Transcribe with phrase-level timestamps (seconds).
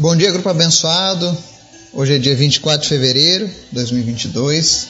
[0.00, 1.36] Bom dia, grupo abençoado.
[1.92, 4.86] Hoje é dia 24 de fevereiro de 2022.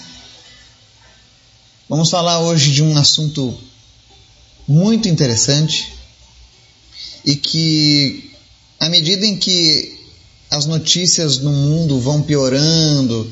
[1.88, 3.58] Vamos falar hoje de um assunto
[4.68, 5.92] muito interessante
[7.24, 8.30] e que,
[8.78, 9.98] à medida em que
[10.48, 13.28] as notícias no mundo vão piorando,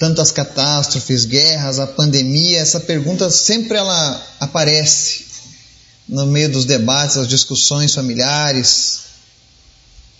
[0.00, 5.26] tantas catástrofes, guerras, a pandemia, essa pergunta sempre ela aparece
[6.08, 9.11] no meio dos debates, das discussões familiares,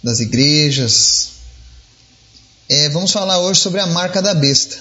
[0.02, 1.28] das igrejas.
[2.68, 4.78] É, vamos falar hoje sobre a marca da besta.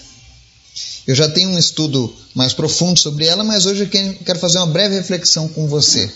[1.05, 3.90] Eu já tenho um estudo mais profundo sobre ela, mas hoje eu
[4.23, 6.12] quero fazer uma breve reflexão com você.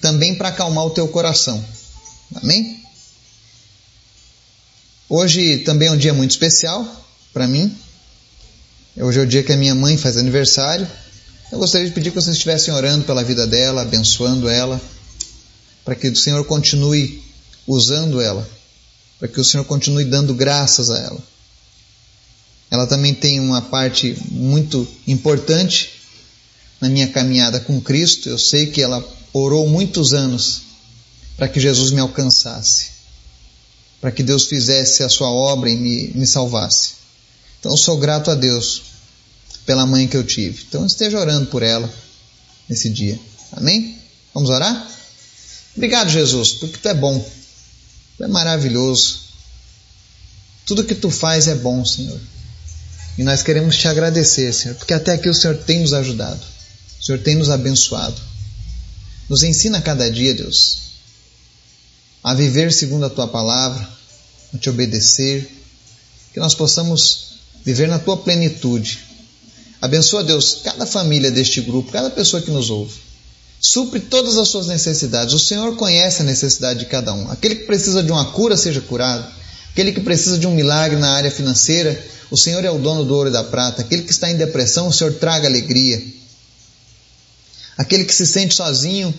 [0.00, 1.64] Também para acalmar o teu coração.
[2.34, 2.82] Amém?
[5.08, 6.86] Hoje também é um dia muito especial
[7.32, 7.74] para mim.
[8.96, 10.86] Hoje é o dia que a minha mãe faz aniversário.
[11.50, 14.80] Eu gostaria de pedir que vocês estivessem orando pela vida dela, abençoando ela,
[15.84, 17.22] para que o Senhor continue
[17.66, 18.48] usando ela,
[19.18, 21.22] para que o Senhor continue dando graças a ela.
[22.70, 25.90] Ela também tem uma parte muito importante
[26.80, 28.28] na minha caminhada com Cristo.
[28.28, 30.62] Eu sei que ela orou muitos anos
[31.36, 32.90] para que Jesus me alcançasse,
[34.00, 36.94] para que Deus fizesse a sua obra e me, me salvasse.
[37.60, 38.82] Então eu sou grato a Deus
[39.64, 40.64] pela mãe que eu tive.
[40.68, 41.92] Então esteja orando por ela
[42.68, 43.18] nesse dia.
[43.52, 43.98] Amém?
[44.34, 44.90] Vamos orar?
[45.76, 47.24] Obrigado, Jesus, porque tu é bom.
[48.22, 49.18] É maravilhoso.
[50.64, 52.20] Tudo que tu faz é bom, Senhor.
[53.18, 56.40] E nós queremos te agradecer, Senhor, porque até aqui o Senhor tem nos ajudado.
[57.00, 58.18] O Senhor tem nos abençoado.
[59.28, 60.78] Nos ensina cada dia, Deus,
[62.22, 63.88] a viver segundo a tua palavra,
[64.54, 65.50] a te obedecer,
[66.32, 69.00] que nós possamos viver na tua plenitude.
[69.80, 72.94] Abençoa, Deus, cada família deste grupo, cada pessoa que nos ouve.
[73.64, 75.32] Supre todas as suas necessidades.
[75.32, 77.30] O Senhor conhece a necessidade de cada um.
[77.30, 79.24] Aquele que precisa de uma cura, seja curado.
[79.70, 83.14] Aquele que precisa de um milagre na área financeira, o Senhor é o dono do
[83.14, 83.82] ouro e da prata.
[83.82, 86.02] Aquele que está em depressão, o Senhor traga alegria.
[87.78, 89.14] Aquele que se sente sozinho,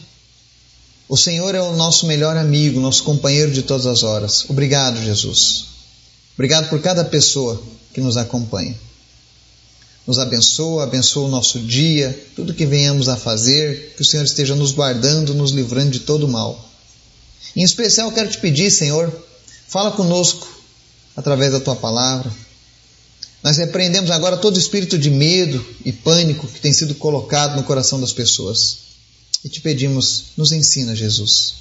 [1.07, 4.45] o Senhor é o nosso melhor amigo, nosso companheiro de todas as horas.
[4.49, 5.67] Obrigado, Jesus.
[6.33, 8.75] Obrigado por cada pessoa que nos acompanha
[10.05, 14.55] nos abençoa, abençoa o nosso dia, tudo que venhamos a fazer, que o Senhor esteja
[14.55, 16.69] nos guardando, nos livrando de todo mal.
[17.55, 19.11] Em especial, quero te pedir, Senhor,
[19.67, 20.47] fala conosco
[21.15, 22.31] através da tua palavra.
[23.43, 27.99] Nós repreendemos agora todo espírito de medo e pânico que tem sido colocado no coração
[27.99, 28.77] das pessoas.
[29.43, 31.55] E te pedimos, nos ensina, Jesus.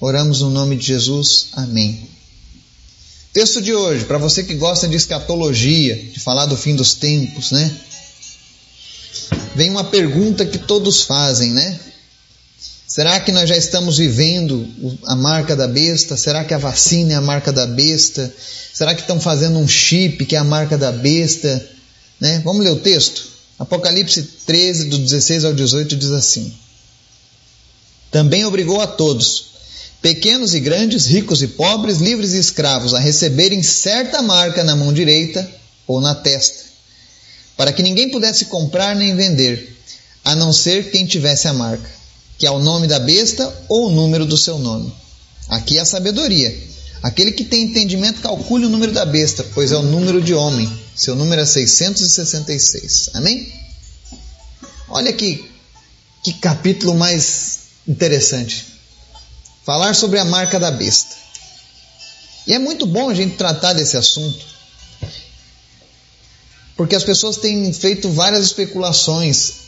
[0.00, 1.48] Oramos no nome de Jesus.
[1.52, 2.13] Amém.
[3.34, 7.50] Texto de hoje, para você que gosta de escatologia, de falar do fim dos tempos,
[7.50, 7.68] né?
[9.56, 11.80] Vem uma pergunta que todos fazem, né?
[12.86, 14.64] Será que nós já estamos vivendo
[15.06, 16.16] a marca da besta?
[16.16, 18.32] Será que a vacina é a marca da besta?
[18.72, 21.68] Será que estão fazendo um chip que é a marca da besta?
[22.20, 22.40] Né?
[22.44, 23.26] Vamos ler o texto?
[23.58, 26.54] Apocalipse 13, do 16 ao 18, diz assim:
[28.12, 29.53] Também obrigou a todos
[30.04, 34.92] pequenos e grandes, ricos e pobres, livres e escravos, a receberem certa marca na mão
[34.92, 35.50] direita
[35.86, 36.62] ou na testa,
[37.56, 39.74] para que ninguém pudesse comprar nem vender,
[40.22, 41.88] a não ser quem tivesse a marca,
[42.36, 44.92] que é o nome da besta ou o número do seu nome.
[45.48, 46.54] Aqui é a sabedoria.
[47.02, 50.70] Aquele que tem entendimento, calcule o número da besta, pois é o número de homem.
[50.94, 53.08] Seu número é 666.
[53.14, 53.50] Amém?
[54.86, 55.46] Olha que,
[56.22, 58.73] que capítulo mais interessante
[59.64, 61.16] falar sobre a marca da besta.
[62.46, 64.44] E é muito bom a gente tratar desse assunto,
[66.76, 69.64] porque as pessoas têm feito várias especulações.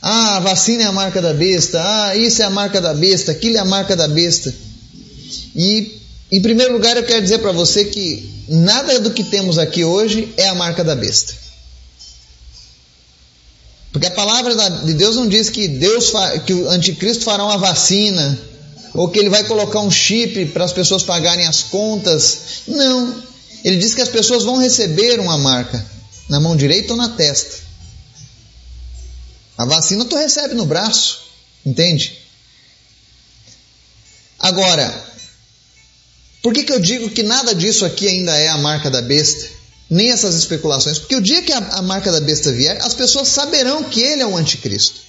[0.00, 3.32] Ah, a vacina é a marca da besta, ah, isso é a marca da besta,
[3.32, 4.54] aquilo é a marca da besta.
[5.54, 6.00] E,
[6.30, 10.32] em primeiro lugar, eu quero dizer para você que nada do que temos aqui hoje
[10.36, 11.34] é a marca da besta.
[13.90, 14.54] Porque a palavra
[14.84, 16.12] de Deus não diz que Deus
[16.44, 18.38] que o anticristo fará uma vacina,
[18.96, 22.62] ou que ele vai colocar um chip para as pessoas pagarem as contas.
[22.66, 23.22] Não.
[23.62, 25.84] Ele diz que as pessoas vão receber uma marca
[26.28, 27.66] na mão direita ou na testa.
[29.58, 31.20] A vacina tu recebe no braço,
[31.64, 32.18] entende?
[34.38, 34.92] Agora,
[36.42, 39.56] por que, que eu digo que nada disso aqui ainda é a marca da besta?
[39.88, 40.98] Nem essas especulações.
[40.98, 44.22] Porque o dia que a, a marca da besta vier, as pessoas saberão que ele
[44.22, 45.00] é o anticristo.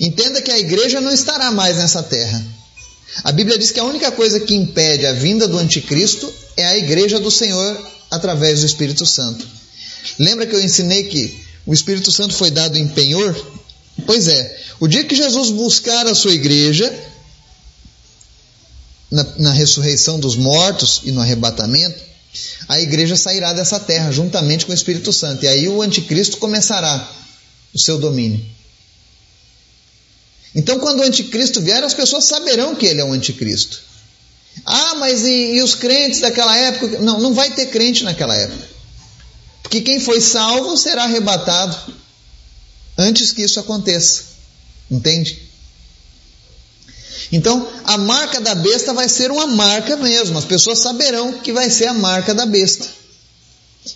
[0.00, 2.44] Entenda que a igreja não estará mais nessa terra.
[3.24, 6.76] A Bíblia diz que a única coisa que impede a vinda do anticristo é a
[6.76, 9.46] igreja do Senhor através do Espírito Santo.
[10.18, 13.34] Lembra que eu ensinei que o Espírito Santo foi dado em penhor?
[14.04, 16.92] Pois é, o dia que Jesus buscar a sua igreja,
[19.10, 21.98] na, na ressurreição dos mortos e no arrebatamento,
[22.68, 25.44] a igreja sairá dessa terra juntamente com o Espírito Santo.
[25.44, 27.10] E aí o anticristo começará
[27.74, 28.44] o seu domínio.
[30.56, 33.78] Então, quando o anticristo vier, as pessoas saberão que ele é o anticristo.
[34.64, 36.98] Ah, mas e, e, os crentes daquela época?
[37.00, 38.66] Não, não vai ter crente naquela época.
[39.62, 41.94] Porque quem foi salvo será arrebatado
[42.96, 44.24] antes que isso aconteça.
[44.90, 45.42] Entende?
[47.30, 50.38] Então, a marca da besta vai ser uma marca mesmo.
[50.38, 52.86] As pessoas saberão que vai ser a marca da besta.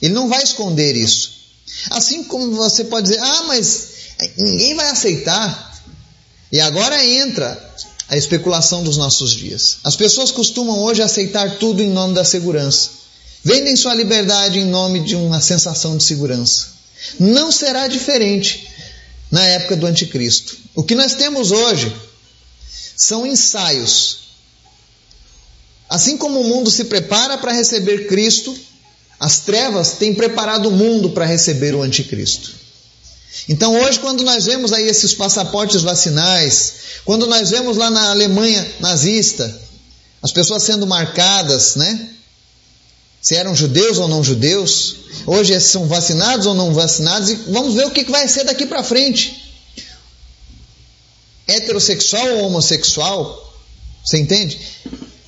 [0.03, 1.41] Ele não vai esconder isso.
[1.89, 3.89] Assim como você pode dizer, ah, mas
[4.37, 5.70] ninguém vai aceitar.
[6.53, 7.75] E agora entra
[8.09, 9.79] a especulação dos nossos dias.
[9.85, 12.91] As pessoas costumam hoje aceitar tudo em nome da segurança.
[13.45, 16.69] Vendem sua liberdade em nome de uma sensação de segurança.
[17.19, 18.69] Não será diferente
[19.31, 20.57] na época do anticristo.
[20.75, 21.95] O que nós temos hoje
[22.97, 24.19] são ensaios.
[25.89, 28.57] Assim como o mundo se prepara para receber Cristo,
[29.19, 32.53] as trevas têm preparado o mundo para receber o anticristo.
[33.49, 36.75] Então hoje quando nós vemos aí esses passaportes vacinais,
[37.05, 39.61] quando nós vemos lá na Alemanha nazista,
[40.23, 42.11] as pessoas sendo marcadas, né?
[43.23, 44.97] Se eram judeus ou não judeus,
[45.27, 48.83] hoje são vacinados ou não vacinados, e vamos ver o que vai ser daqui para
[48.83, 49.51] frente
[51.51, 53.55] heterossexual ou homossexual,
[54.05, 54.59] você entende?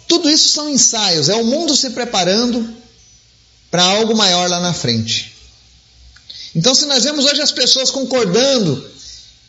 [0.06, 2.72] Tudo isso são ensaios, é o mundo se preparando
[3.70, 5.31] para algo maior lá na frente.
[6.54, 8.90] Então, se nós vemos hoje as pessoas concordando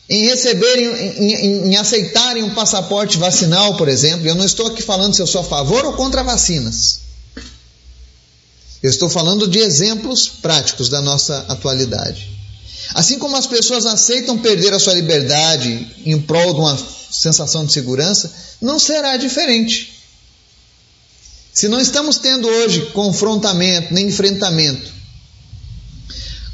[0.08, 4.82] em receberem, em, em, em, aceitarem um passaporte vacinal, por exemplo, eu não estou aqui
[4.82, 7.00] falando se eu sou a favor ou contra vacinas.
[8.82, 12.30] Eu estou falando de exemplos práticos da nossa atualidade.
[12.92, 16.78] Assim como as pessoas aceitam perder a sua liberdade em prol de uma
[17.10, 18.30] sensação de segurança,
[18.60, 19.94] não será diferente.
[21.52, 24.92] Se não estamos tendo hoje confrontamento nem enfrentamento,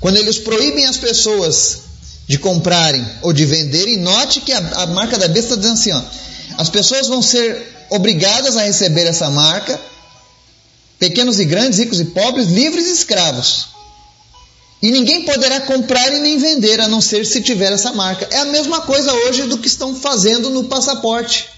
[0.01, 1.81] quando eles proíbem as pessoas
[2.27, 5.93] de comprarem ou de venderem, note que a, a marca da besta está dizendo assim:
[5.93, 6.03] ó,
[6.59, 9.79] as pessoas vão ser obrigadas a receber essa marca,
[10.99, 13.69] pequenos e grandes, ricos e pobres, livres e escravos.
[14.83, 18.27] E ninguém poderá comprar e nem vender, a não ser se tiver essa marca.
[18.31, 21.51] É a mesma coisa hoje do que estão fazendo no passaporte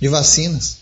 [0.00, 0.78] de vacinas.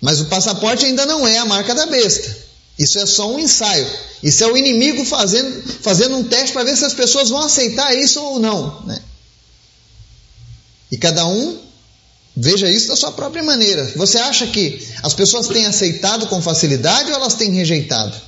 [0.00, 2.36] Mas o passaporte ainda não é a marca da besta.
[2.82, 3.88] Isso é só um ensaio.
[4.24, 7.96] Isso é o inimigo fazendo, fazendo um teste para ver se as pessoas vão aceitar
[7.96, 8.84] isso ou não.
[8.84, 9.00] Né?
[10.90, 11.60] E cada um
[12.36, 13.84] veja isso da sua própria maneira.
[13.94, 18.20] Você acha que as pessoas têm aceitado com facilidade ou elas têm rejeitado?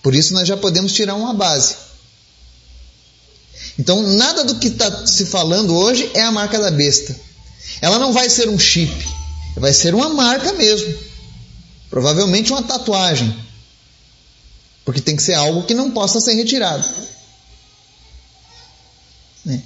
[0.00, 1.74] Por isso nós já podemos tirar uma base.
[3.76, 7.18] Então, nada do que está se falando hoje é a marca da besta.
[7.82, 8.94] Ela não vai ser um chip,
[9.56, 11.05] vai ser uma marca mesmo.
[11.90, 13.34] Provavelmente uma tatuagem.
[14.84, 16.88] Porque tem que ser algo que não possa ser retirado.
[19.44, 19.62] Né?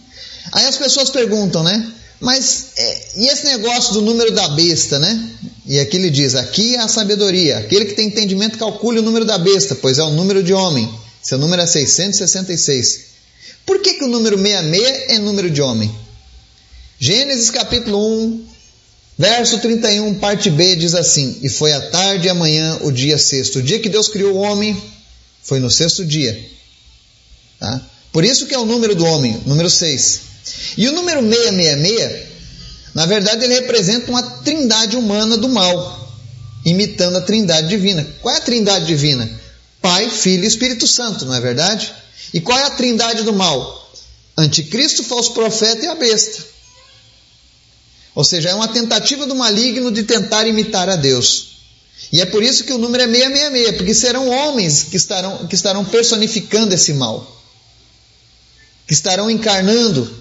[0.52, 1.92] Aí as pessoas perguntam, né?
[2.20, 5.30] Mas é, e esse negócio do número da besta, né?
[5.66, 7.58] E aqui ele diz: aqui é a sabedoria.
[7.58, 10.92] Aquele que tem entendimento calcule o número da besta, pois é o número de homem.
[11.22, 13.10] Seu número é 666.
[13.64, 15.94] Por que, que o número 66 é número de homem?
[16.98, 18.46] Gênesis capítulo 1,
[19.20, 23.58] verso 31, parte B, diz assim: E foi a tarde e amanhã o dia sexto.
[23.58, 24.74] O dia que Deus criou o homem
[25.42, 26.42] foi no sexto dia.
[27.58, 27.82] Tá?
[28.10, 30.20] Por isso que é o número do homem, número 6.
[30.78, 32.28] E o número 666,
[32.94, 36.16] na verdade, ele representa uma trindade humana do mal,
[36.64, 38.06] imitando a trindade divina.
[38.22, 39.30] Qual é a trindade divina?
[39.82, 41.92] Pai, Filho e Espírito Santo, não é verdade?
[42.32, 43.92] E qual é a trindade do mal?
[44.36, 46.42] Anticristo, falso profeta e a besta.
[48.14, 51.50] Ou seja, é uma tentativa do maligno de tentar imitar a Deus.
[52.12, 55.54] E é por isso que o número é 666, porque serão homens que estarão, que
[55.54, 57.40] estarão personificando esse mal,
[58.86, 60.18] que estarão encarnando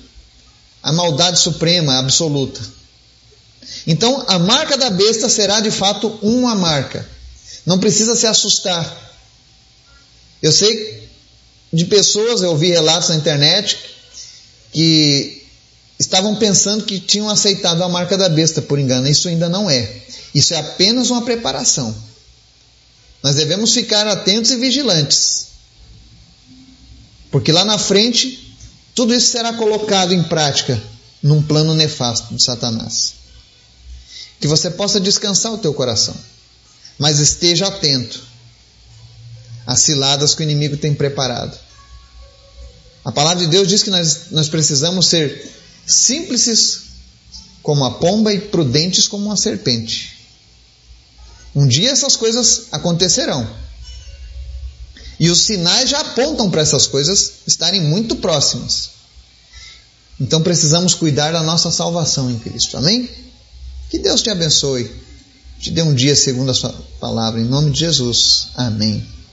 [0.84, 2.62] a maldade suprema, absoluta.
[3.88, 7.08] Então, a marca da besta será de fato uma marca.
[7.66, 9.10] Não precisa se assustar.
[10.42, 11.10] Eu sei
[11.72, 13.78] de pessoas, eu ouvi relatos na internet
[14.72, 15.39] que
[16.00, 19.08] estavam pensando que tinham aceitado a marca da besta por engano.
[19.08, 20.02] Isso ainda não é.
[20.34, 21.94] Isso é apenas uma preparação.
[23.22, 25.48] Nós devemos ficar atentos e vigilantes.
[27.30, 28.50] Porque lá na frente
[28.96, 30.82] tudo isso será colocado em prática
[31.22, 33.14] num plano nefasto de Satanás.
[34.40, 36.16] Que você possa descansar o teu coração,
[36.98, 38.22] mas esteja atento
[39.66, 41.58] às ciladas que o inimigo tem preparado.
[43.06, 45.50] A palavra de Deus diz que nós, nós precisamos ser
[45.90, 46.82] simples
[47.62, 50.18] como a pomba e prudentes como uma serpente.
[51.56, 53.50] Um dia essas coisas acontecerão.
[55.20, 58.92] E os sinais já apontam para essas coisas estarem muito próximas.
[60.20, 62.78] Então precisamos cuidar da nossa salvação em Cristo.
[62.78, 63.10] Amém?
[63.90, 64.90] Que Deus te abençoe.
[65.60, 67.42] Te dê um dia segundo a sua palavra.
[67.42, 68.48] Em nome de Jesus.
[68.56, 69.19] Amém.